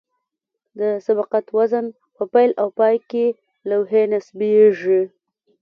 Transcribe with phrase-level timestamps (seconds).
[0.79, 3.25] د سبقت زون په پیل او پای کې
[3.69, 5.01] لوحې نصبیږي